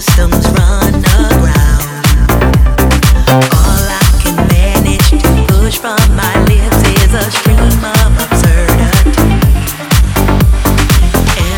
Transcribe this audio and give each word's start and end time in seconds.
systems 0.00 0.44
run 0.58 0.92
aground. 1.22 1.86
All 3.30 3.84
I 3.86 4.02
can 4.20 4.34
manage 4.48 5.08
to 5.10 5.18
push 5.46 5.78
from 5.78 6.02
my 6.16 6.34
lips 6.50 6.82
is 6.98 7.14
a 7.14 7.30
stream 7.30 7.60
of 7.60 8.12
absurdity. 8.26 9.38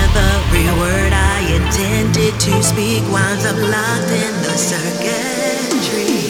Every 0.05 0.69
word 0.79 1.15
I 1.15 1.49
intended 1.49 2.39
to 2.41 2.63
speak 2.63 3.03
winds 3.11 3.47
up 3.47 3.57
locked 3.57 4.13
in 4.13 4.35
the 4.43 4.55
circuitry. 4.71 6.27